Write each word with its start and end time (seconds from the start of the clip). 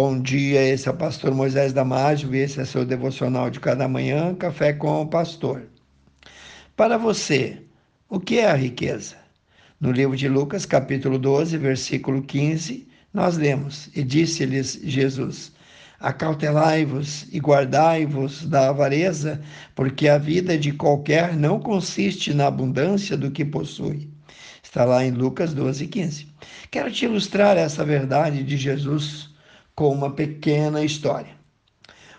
Bom 0.00 0.22
dia, 0.22 0.62
esse 0.62 0.86
é 0.86 0.92
o 0.92 0.96
pastor 0.96 1.34
Moisés 1.34 1.72
Damásio 1.72 2.32
e 2.32 2.38
esse 2.38 2.60
é 2.60 2.64
seu 2.64 2.84
devocional 2.84 3.50
de 3.50 3.58
cada 3.58 3.88
manhã, 3.88 4.32
Café 4.32 4.72
com 4.72 5.02
o 5.02 5.08
Pastor. 5.08 5.64
Para 6.76 6.96
você, 6.96 7.60
o 8.08 8.20
que 8.20 8.38
é 8.38 8.48
a 8.48 8.54
riqueza? 8.54 9.16
No 9.80 9.90
livro 9.90 10.16
de 10.16 10.28
Lucas, 10.28 10.64
capítulo 10.64 11.18
12, 11.18 11.58
versículo 11.58 12.22
15, 12.22 12.86
nós 13.12 13.36
lemos: 13.36 13.90
E 13.92 14.04
disse-lhes 14.04 14.78
Jesus: 14.84 15.50
Acautelai-vos 15.98 17.26
e 17.32 17.40
guardai-vos 17.40 18.46
da 18.46 18.68
avareza, 18.68 19.40
porque 19.74 20.06
a 20.06 20.16
vida 20.16 20.56
de 20.56 20.70
qualquer 20.70 21.36
não 21.36 21.58
consiste 21.58 22.32
na 22.32 22.46
abundância 22.46 23.16
do 23.16 23.32
que 23.32 23.44
possui. 23.44 24.08
Está 24.62 24.84
lá 24.84 25.04
em 25.04 25.10
Lucas 25.10 25.52
12, 25.52 25.88
15. 25.88 26.28
Quero 26.70 26.88
te 26.88 27.04
ilustrar 27.04 27.56
essa 27.56 27.84
verdade 27.84 28.44
de 28.44 28.56
Jesus 28.56 29.36
com 29.78 29.92
uma 29.92 30.10
pequena 30.10 30.82
história. 30.82 31.38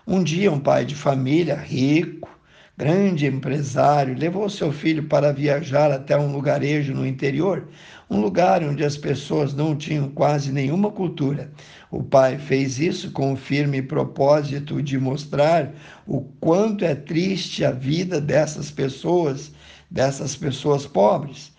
Um 0.07 0.23
dia, 0.23 0.49
um 0.49 0.61
pai 0.61 0.85
de 0.85 0.95
família 0.95 1.57
rico, 1.57 2.29
grande 2.77 3.25
empresário, 3.25 4.17
levou 4.17 4.49
seu 4.49 4.71
filho 4.71 5.09
para 5.09 5.33
viajar 5.33 5.91
até 5.91 6.17
um 6.17 6.31
lugarejo 6.31 6.93
no 6.93 7.05
interior, 7.05 7.67
um 8.09 8.21
lugar 8.21 8.63
onde 8.63 8.85
as 8.85 8.95
pessoas 8.95 9.53
não 9.53 9.75
tinham 9.75 10.07
quase 10.07 10.53
nenhuma 10.53 10.89
cultura. 10.89 11.51
O 11.91 12.01
pai 12.01 12.37
fez 12.37 12.79
isso 12.79 13.11
com 13.11 13.33
o 13.33 13.35
firme 13.35 13.81
propósito 13.81 14.81
de 14.81 14.97
mostrar 14.97 15.73
o 16.07 16.21
quanto 16.39 16.85
é 16.85 16.95
triste 16.95 17.65
a 17.65 17.71
vida 17.71 18.21
dessas 18.21 18.71
pessoas, 18.71 19.51
dessas 19.91 20.33
pessoas 20.33 20.87
pobres. 20.87 21.51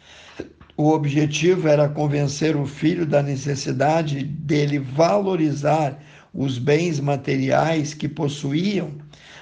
O 0.81 0.95
objetivo 0.95 1.69
era 1.69 1.91
convencer 1.91 2.57
o 2.57 2.65
filho 2.65 3.05
da 3.05 3.23
necessidade 3.23 4.25
dele 4.25 4.79
valorizar 4.79 6.03
os 6.33 6.57
bens 6.57 6.99
materiais 6.99 7.93
que 7.93 8.09
possuíam, 8.09 8.93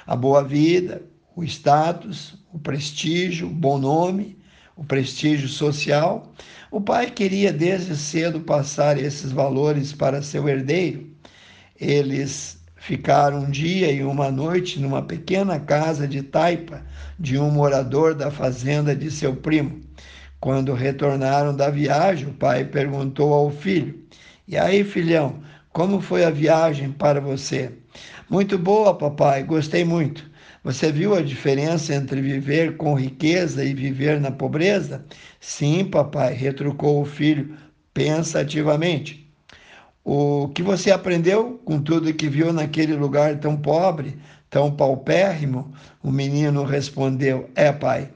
a 0.04 0.16
boa 0.16 0.42
vida, 0.42 1.00
o 1.36 1.44
status, 1.44 2.36
o 2.52 2.58
prestígio, 2.58 3.46
o 3.46 3.50
bom 3.50 3.78
nome, 3.78 4.36
o 4.74 4.82
prestígio 4.82 5.46
social. 5.46 6.34
O 6.72 6.80
pai 6.80 7.08
queria 7.08 7.52
desde 7.52 7.96
cedo 7.96 8.40
passar 8.40 8.98
esses 8.98 9.30
valores 9.30 9.92
para 9.92 10.20
seu 10.20 10.48
herdeiro. 10.48 11.06
Eles 11.80 12.58
ficaram 12.74 13.44
um 13.44 13.50
dia 13.52 13.92
e 13.92 14.02
uma 14.02 14.28
noite 14.28 14.80
numa 14.80 15.02
pequena 15.02 15.60
casa 15.60 16.08
de 16.08 16.20
taipa 16.20 16.82
de 17.16 17.38
um 17.38 17.48
morador 17.48 18.12
da 18.12 18.28
fazenda 18.28 18.92
de 18.92 19.08
seu 19.08 19.36
primo. 19.36 19.86
Quando 20.40 20.72
retornaram 20.72 21.54
da 21.54 21.68
viagem, 21.68 22.28
o 22.28 22.32
pai 22.32 22.64
perguntou 22.64 23.32
ao 23.34 23.50
filho: 23.50 23.98
E 24.46 24.56
aí, 24.56 24.84
filhão, 24.84 25.40
como 25.72 26.00
foi 26.00 26.24
a 26.24 26.30
viagem 26.30 26.92
para 26.92 27.20
você? 27.20 27.72
Muito 28.30 28.58
boa, 28.58 28.96
papai, 28.96 29.42
gostei 29.42 29.84
muito. 29.84 30.28
Você 30.62 30.92
viu 30.92 31.14
a 31.14 31.22
diferença 31.22 31.94
entre 31.94 32.20
viver 32.20 32.76
com 32.76 32.94
riqueza 32.94 33.64
e 33.64 33.74
viver 33.74 34.20
na 34.20 34.30
pobreza? 34.30 35.04
Sim, 35.40 35.84
papai, 35.84 36.34
retrucou 36.34 37.00
o 37.00 37.06
filho 37.06 37.56
pensativamente. 37.94 39.28
O 40.04 40.48
que 40.48 40.62
você 40.62 40.90
aprendeu 40.90 41.60
com 41.64 41.80
tudo 41.80 42.14
que 42.14 42.28
viu 42.28 42.52
naquele 42.52 42.94
lugar 42.94 43.38
tão 43.38 43.56
pobre, 43.56 44.18
tão 44.48 44.70
paupérrimo? 44.70 45.72
O 46.02 46.10
menino 46.10 46.64
respondeu: 46.64 47.50
É, 47.54 47.72
pai, 47.72 48.10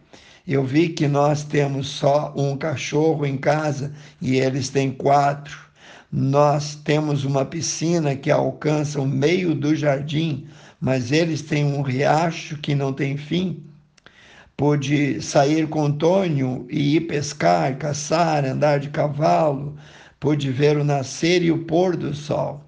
eu 0.46 0.64
vi 0.64 0.88
que 0.88 1.06
nós 1.06 1.44
temos 1.44 1.86
só 1.86 2.32
um 2.36 2.56
cachorro 2.56 3.24
em 3.24 3.36
casa 3.36 3.92
e 4.20 4.38
eles 4.38 4.68
têm 4.68 4.90
quatro. 4.90 5.56
Nós 6.10 6.74
temos 6.74 7.24
uma 7.24 7.44
piscina 7.44 8.16
que 8.16 8.30
alcança 8.30 9.00
o 9.00 9.06
meio 9.06 9.54
do 9.54 9.74
jardim, 9.76 10.48
mas 10.80 11.12
eles 11.12 11.42
têm 11.42 11.64
um 11.64 11.80
riacho 11.80 12.58
que 12.58 12.74
não 12.74 12.92
tem 12.92 13.16
fim. 13.16 13.62
Pude 14.56 15.22
sair 15.22 15.68
com 15.68 15.84
Antônio 15.84 16.66
e 16.68 16.96
ir 16.96 17.02
pescar, 17.02 17.76
caçar, 17.78 18.44
andar 18.44 18.80
de 18.80 18.90
cavalo. 18.90 19.76
Pude 20.18 20.50
ver 20.50 20.76
o 20.76 20.84
nascer 20.84 21.42
e 21.42 21.52
o 21.52 21.64
pôr 21.64 21.96
do 21.96 22.12
sol. 22.14 22.62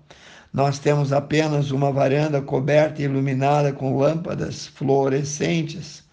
Nós 0.53 0.79
temos 0.79 1.13
apenas 1.13 1.73
uma 1.73 1.91
varanda 1.91 2.41
coberta 2.41 3.03
e 3.03 3.05
iluminada 3.05 3.73
com 3.73 3.99
lâmpadas 3.99 4.69
fluorescentes 4.69 6.04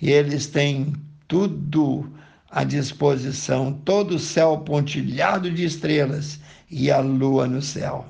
e 0.00 0.10
eles 0.10 0.46
têm 0.46 0.92
tudo 1.28 2.10
à 2.50 2.64
disposição, 2.64 3.72
todo 3.84 4.16
o 4.16 4.18
céu 4.18 4.58
pontilhado 4.58 5.50
de 5.50 5.64
estrelas 5.64 6.38
e 6.70 6.90
a 6.90 7.00
lua 7.00 7.46
no 7.46 7.60
céu. 7.60 8.06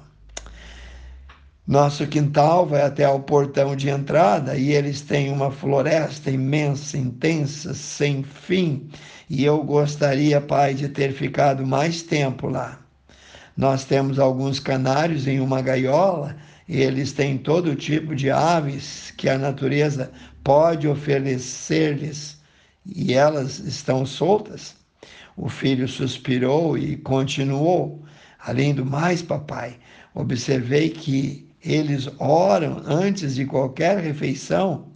Nosso 1.67 2.07
quintal 2.07 2.67
vai 2.67 2.83
até 2.83 3.09
o 3.09 3.21
portão 3.21 3.75
de 3.75 3.89
entrada 3.89 4.55
e 4.55 4.71
eles 4.73 5.01
têm 5.01 5.33
uma 5.33 5.51
floresta 5.51 6.31
imensa, 6.31 6.99
intensa, 6.99 7.73
sem 7.73 8.23
fim. 8.23 8.87
E 9.31 9.43
eu 9.43 9.63
gostaria, 9.63 10.43
pai, 10.43 10.75
de 10.75 10.91
ter 10.91 11.15
ficado 11.15 11.67
mais 11.67 12.03
tempo 12.03 12.49
lá. 12.49 12.79
Nós 13.57 13.85
temos 13.85 14.19
alguns 14.19 14.61
canários 14.61 15.27
em 15.27 15.41
uma 15.41 15.63
gaiola 15.63 16.37
e 16.69 16.83
eles 16.83 17.13
têm 17.13 17.39
todo 17.39 17.75
tipo 17.75 18.15
de 18.15 18.31
aves 18.31 19.15
que 19.17 19.27
a 19.27 19.39
natureza 19.39 20.11
pode 20.45 20.87
oferecer-lhes 20.87 22.39
e 22.87 23.15
elas 23.15 23.59
estão 23.59 24.05
soltas? 24.05 24.77
O 25.37 25.49
filho 25.49 25.89
suspirou 25.89 26.79
e 26.79 26.97
continuou. 26.99 28.05
Além 28.39 28.75
do 28.75 28.85
mais, 28.85 29.23
papai, 29.23 29.77
observei 30.15 30.91
que 30.91 31.49
eles 31.65 32.09
oram 32.19 32.83
antes 32.85 33.35
de 33.35 33.47
qualquer 33.47 33.99
refeição, 33.99 34.93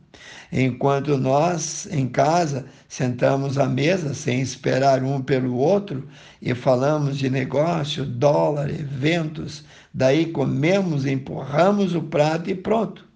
enquanto 0.52 1.16
nós, 1.16 1.88
em 1.90 2.06
casa, 2.06 2.66
sentamos 2.86 3.56
à 3.56 3.66
mesa 3.66 4.12
sem 4.12 4.42
esperar 4.42 5.02
um 5.02 5.22
pelo 5.22 5.56
outro 5.56 6.06
e 6.42 6.54
falamos 6.54 7.16
de 7.16 7.30
negócio, 7.30 8.04
dólar, 8.04 8.68
eventos, 8.68 9.64
daí 9.94 10.26
comemos, 10.26 11.06
empurramos 11.06 11.94
o 11.94 12.02
prato 12.02 12.50
e 12.50 12.54
pronto. 12.54 13.07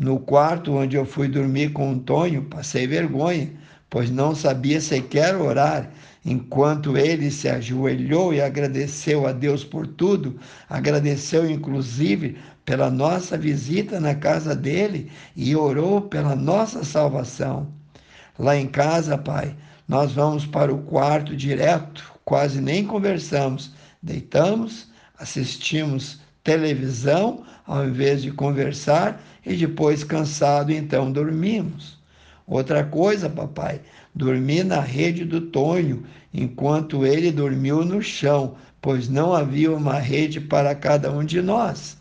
No 0.00 0.20
quarto 0.20 0.74
onde 0.74 0.96
eu 0.96 1.04
fui 1.04 1.26
dormir 1.26 1.72
com 1.72 1.92
o 1.92 1.98
Tonho, 1.98 2.44
passei 2.44 2.86
vergonha, 2.86 3.50
pois 3.90 4.08
não 4.08 4.32
sabia 4.32 4.80
sequer 4.80 5.34
orar. 5.34 5.90
Enquanto 6.24 6.96
ele 6.96 7.32
se 7.32 7.48
ajoelhou 7.48 8.32
e 8.32 8.40
agradeceu 8.40 9.26
a 9.26 9.32
Deus 9.32 9.64
por 9.64 9.88
tudo, 9.88 10.38
agradeceu 10.70 11.50
inclusive 11.50 12.38
pela 12.64 12.88
nossa 12.92 13.36
visita 13.36 13.98
na 13.98 14.14
casa 14.14 14.54
dele 14.54 15.10
e 15.34 15.56
orou 15.56 16.02
pela 16.02 16.36
nossa 16.36 16.84
salvação. 16.84 17.66
Lá 18.38 18.56
em 18.56 18.68
casa, 18.68 19.18
pai, 19.18 19.56
nós 19.88 20.12
vamos 20.12 20.46
para 20.46 20.72
o 20.72 20.82
quarto 20.82 21.34
direto, 21.34 22.12
quase 22.24 22.60
nem 22.60 22.86
conversamos. 22.86 23.72
Deitamos, 24.00 24.86
assistimos 25.18 26.20
televisão 26.48 27.44
ao 27.66 27.86
invés 27.86 28.22
de 28.22 28.32
conversar 28.32 29.22
e 29.44 29.54
depois, 29.54 30.02
cansado, 30.02 30.72
então 30.72 31.12
dormimos. 31.12 31.98
Outra 32.46 32.82
coisa, 32.82 33.28
papai, 33.28 33.82
dormi 34.14 34.64
na 34.64 34.80
rede 34.80 35.26
do 35.26 35.42
Tonho, 35.42 36.04
enquanto 36.32 37.04
ele 37.04 37.30
dormiu 37.30 37.84
no 37.84 38.00
chão, 38.00 38.54
pois 38.80 39.10
não 39.10 39.34
havia 39.34 39.70
uma 39.70 39.98
rede 39.98 40.40
para 40.40 40.74
cada 40.74 41.12
um 41.12 41.22
de 41.22 41.42
nós. 41.42 41.98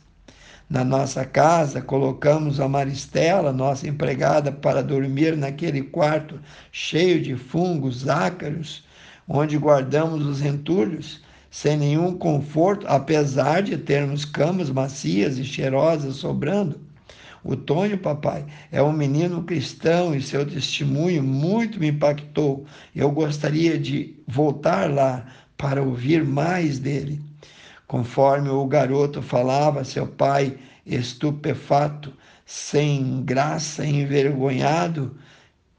Na 0.69 0.85
nossa 0.85 1.25
casa, 1.25 1.81
colocamos 1.81 2.61
a 2.61 2.69
Maristela, 2.69 3.51
nossa 3.51 3.85
empregada, 3.85 4.49
para 4.49 4.81
dormir 4.81 5.35
naquele 5.35 5.81
quarto 5.81 6.39
cheio 6.71 7.21
de 7.21 7.35
fungos 7.35 8.07
ácaros, 8.07 8.85
onde 9.27 9.57
guardamos 9.57 10.25
os 10.25 10.41
entulhos 10.41 11.21
sem 11.49 11.77
nenhum 11.77 12.17
conforto, 12.17 12.85
apesar 12.87 13.63
de 13.63 13.77
termos 13.77 14.25
camas 14.25 14.69
macias 14.69 15.37
e 15.37 15.43
cheirosas 15.43 16.15
sobrando. 16.15 16.79
O 17.43 17.55
Tonho, 17.55 17.97
papai, 17.97 18.45
é 18.71 18.81
um 18.81 18.91
menino 18.91 19.43
cristão 19.43 20.13
e 20.13 20.21
seu 20.21 20.45
testemunho 20.45 21.23
muito 21.23 21.79
me 21.79 21.87
impactou. 21.87 22.65
Eu 22.95 23.09
gostaria 23.11 23.77
de 23.77 24.15
voltar 24.27 24.91
lá 24.91 25.25
para 25.57 25.81
ouvir 25.81 26.25
mais 26.25 26.77
dele. 26.77 27.21
Conforme 27.87 28.49
o 28.49 28.65
garoto 28.65 29.21
falava, 29.21 29.85
seu 29.85 30.05
pai, 30.05 30.57
estupefato, 30.85 32.11
sem 32.45 33.23
graça, 33.23 33.85
envergonhado, 33.85 35.15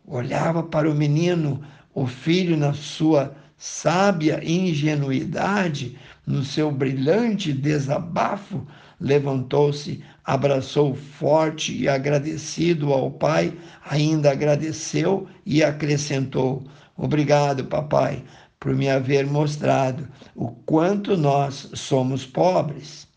olhava 0.06 0.62
para 0.62 0.90
o 0.90 0.94
menino, 0.94 1.62
o 1.94 2.06
filho, 2.06 2.56
na 2.56 2.72
sua 2.72 3.34
sábia 3.58 4.40
ingenuidade, 4.42 5.98
no 6.24 6.44
seu 6.44 6.70
brilhante 6.70 7.52
desabafo, 7.52 8.64
levantou-se, 9.00 10.02
abraçou 10.24 10.94
forte 10.94 11.76
e 11.76 11.88
agradecido 11.88 12.92
ao 12.92 13.10
pai, 13.10 13.52
ainda 13.90 14.30
agradeceu 14.30 15.28
e 15.44 15.62
acrescentou: 15.62 16.64
Obrigado, 16.96 17.64
papai, 17.64 18.22
por 18.60 18.74
me 18.74 18.88
haver 18.88 19.26
mostrado 19.26 20.08
o 20.34 20.48
quanto 20.48 21.16
nós 21.16 21.70
somos 21.74 22.24
pobres. 22.24 23.08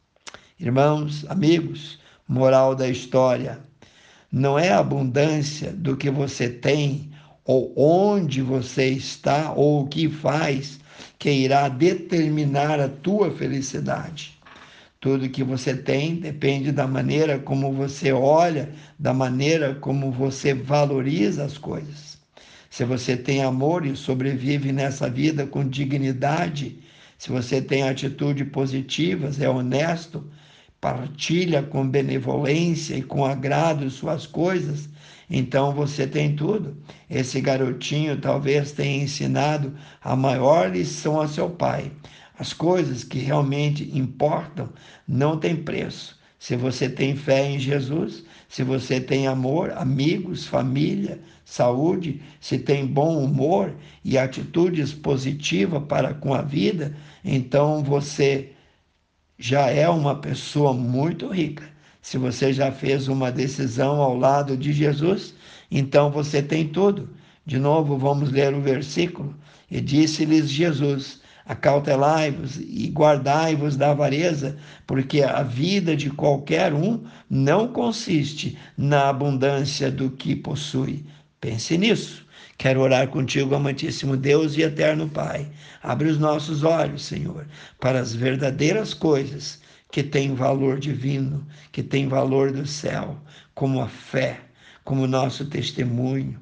Irmãos, 0.60 1.26
amigos, 1.30 2.00
moral 2.28 2.76
da 2.76 2.88
história: 2.88 3.60
não 4.32 4.58
é 4.58 4.70
a 4.70 4.80
abundância 4.80 5.72
do 5.74 5.98
que 5.98 6.10
você 6.10 6.48
tem, 6.48 7.11
ou 7.46 7.74
onde 7.76 8.42
você 8.42 8.90
está, 8.90 9.54
ou 9.54 9.82
o 9.82 9.88
que 9.88 10.10
faz, 10.10 10.80
que 11.18 11.32
irá 11.32 11.68
determinar 11.68 12.80
a 12.80 12.90
tua 12.90 13.32
felicidade. 13.32 14.40
Tudo 15.00 15.30
que 15.30 15.44
você 15.44 15.76
tem 15.76 16.16
depende 16.16 16.72
da 16.72 16.88
maneira 16.88 17.40
como 17.40 17.74
você 17.74 18.12
olha, 18.12 18.70
da 19.00 19.14
maneira 19.14 19.74
como 19.76 20.12
você 20.12 20.54
valoriza 20.54 21.44
as 21.44 21.58
coisas. 21.58 22.20
Se 22.70 22.86
você 22.86 23.18
tem 23.18 23.44
amor 23.44 23.86
e 23.86 23.96
sobrevive 23.96 24.72
nessa 24.72 25.10
vida 25.10 25.46
com 25.48 25.68
dignidade, 25.68 26.78
se 27.18 27.30
você 27.30 27.62
tem 27.62 27.84
atitudes 27.84 28.48
positivas, 28.50 29.42
é 29.42 29.50
honesto, 29.50 30.24
partilha 30.80 31.62
com 31.62 31.88
benevolência 31.88 32.96
e 32.96 33.04
com 33.04 33.26
agrado 33.26 33.90
suas 33.90 34.26
coisas, 34.26 34.88
então 35.32 35.74
você 35.74 36.06
tem 36.06 36.36
tudo. 36.36 36.76
Esse 37.10 37.40
garotinho 37.40 38.20
talvez 38.20 38.74
tenha 38.74 39.04
ensinado 39.04 39.74
a 40.04 40.14
maior 40.14 40.70
lição 40.70 41.22
a 41.22 41.28
seu 41.28 41.50
pai. 41.50 41.90
As 42.38 42.52
coisas 42.52 43.06
que 43.06 43.20
realmente 43.20 43.90
importam 43.98 44.70
não 45.08 45.40
têm 45.40 45.56
preço. 45.56 46.20
Se 46.38 46.56
você 46.58 46.90
tem 46.90 47.16
fé 47.16 47.50
em 47.50 47.60
Jesus, 47.60 48.26
se 48.50 48.62
você 48.62 49.00
tem 49.00 49.28
amor, 49.28 49.72
amigos, 49.72 50.46
família, 50.46 51.22
saúde, 51.46 52.22
se 52.42 52.60
tem 52.60 52.86
bom 52.86 53.24
humor 53.24 53.74
e 54.04 54.18
atitudes 54.18 54.92
positivas 54.92 55.84
para 55.88 56.14
com 56.14 56.34
a 56.34 56.42
vida, 56.42 56.94
então 57.24 57.84
você 57.84 58.52
já 59.38 59.70
é 59.70 59.88
uma 59.88 60.20
pessoa 60.20 60.74
muito 60.74 61.28
rica. 61.28 61.71
Se 62.02 62.18
você 62.18 62.52
já 62.52 62.72
fez 62.72 63.08
uma 63.08 63.32
decisão 63.32 64.02
ao 64.02 64.18
lado 64.18 64.58
de 64.58 64.74
Jesus, 64.74 65.36
então 65.70 66.10
você 66.10 66.42
tem 66.42 66.68
tudo. 66.68 67.10
De 67.46 67.60
novo, 67.60 67.98
vamos 67.98 68.32
ler 68.32 68.54
o 68.54 68.62
versículo. 68.62 69.36
E 69.70 69.80
disse-lhes 69.80 70.50
Jesus: 70.50 71.22
acautelai-vos 71.46 72.58
e 72.58 72.90
guardai-vos 72.90 73.78
da 73.78 73.92
avareza, 73.92 74.58
porque 74.88 75.22
a 75.22 75.44
vida 75.44 75.96
de 75.96 76.10
qualquer 76.10 76.74
um 76.74 77.04
não 77.30 77.68
consiste 77.68 78.58
na 78.78 79.10
abundância 79.10 79.92
do 79.92 80.10
que 80.10 80.36
possui. 80.36 81.06
Pense 81.40 81.78
nisso. 81.78 82.26
Quero 82.58 82.82
orar 82.82 83.08
contigo, 83.08 83.56
amantíssimo 83.56 84.16
Deus 84.16 84.56
e 84.56 84.62
eterno 84.62 85.10
Pai. 85.10 85.48
Abre 85.82 86.10
os 86.10 86.20
nossos 86.20 86.64
olhos, 86.64 87.04
Senhor, 87.04 87.48
para 87.80 88.00
as 88.00 88.14
verdadeiras 88.14 88.94
coisas 88.94 89.60
que 89.92 90.02
têm 90.02 90.34
valor 90.34 90.80
divino, 90.80 91.46
que 91.72 91.84
têm 91.84 92.08
valor 92.08 92.52
do 92.52 92.66
céu, 92.66 93.18
como 93.54 93.82
a 93.82 93.88
fé, 93.88 94.40
como 94.84 95.06
nosso 95.06 95.46
testemunho, 95.46 96.40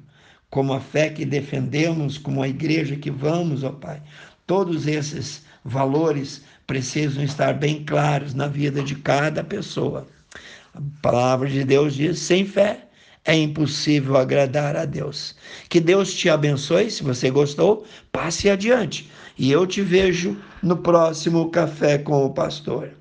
como 0.48 0.72
a 0.72 0.80
fé 0.80 1.10
que 1.10 1.24
defendemos, 1.24 2.16
como 2.18 2.42
a 2.42 2.48
igreja 2.48 2.96
que 2.96 3.10
vamos, 3.10 3.62
ó 3.62 3.70
Pai, 3.70 4.02
Todos 4.46 4.88
esses 4.88 5.44
valores 5.64 6.42
precisam 6.66 7.22
estar 7.22 7.54
bem 7.54 7.84
claros 7.84 8.34
na 8.34 8.48
vida 8.48 8.82
de 8.82 8.96
cada 8.96 9.44
pessoa. 9.44 10.08
A 10.74 10.80
palavra 11.00 11.48
de 11.48 11.64
Deus 11.64 11.94
diz: 11.94 12.18
sem 12.18 12.44
fé 12.44 12.88
é 13.24 13.36
impossível 13.36 14.16
agradar 14.16 14.74
a 14.76 14.84
Deus. 14.84 15.36
Que 15.68 15.80
Deus 15.80 16.14
te 16.14 16.28
abençoe. 16.28 16.90
Se 16.90 17.02
você 17.02 17.30
gostou, 17.30 17.86
passe 18.10 18.50
adiante. 18.50 19.08
E 19.38 19.52
eu 19.52 19.66
te 19.66 19.82
vejo 19.82 20.36
no 20.62 20.76
próximo 20.76 21.50
Café 21.50 21.98
com 21.98 22.24
o 22.24 22.30
Pastor. 22.30 22.99